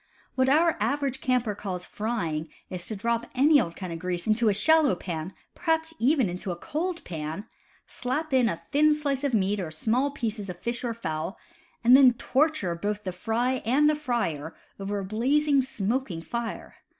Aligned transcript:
What 0.33 0.49
our 0.49 0.77
average 0.79 1.21
camper 1.21 1.53
calls 1.53 1.85
"frying" 1.85 2.49
is 2.71 2.87
to 2.87 2.95
drop 2.95 3.27
any 3.35 3.61
old 3.61 3.75
kind 3.75 3.93
of 3.93 3.99
grease 3.99 4.25
into 4.25 4.49
a 4.49 4.51
shallow 4.55 4.95
pan 4.95 5.31
(perhaps 5.53 5.93
even 5.99 6.27
into 6.27 6.49
a 6.51 6.55
cold 6.55 7.03
pan!), 7.03 7.45
slap 7.85 8.33
in 8.33 8.49
a 8.49 8.63
thin 8.71 8.95
slice 8.95 9.23
of 9.23 9.35
meat, 9.35 9.59
or 9.59 9.69
small 9.69 10.09
pieces 10.09 10.49
of 10.49 10.57
fish 10.59 10.83
or 10.83 10.95
fowl, 10.95 11.37
and 11.83 11.95
then 11.95 12.13
torture 12.13 12.73
both 12.73 13.03
the 13.03 13.11
fry 13.11 13.61
and 13.63 13.87
the 13.87 13.93
frier 13.95 14.53
over 14.79 14.97
a 14.97 15.05
blazing, 15.05 15.61
smoking 15.61 16.23
fire. 16.23 16.77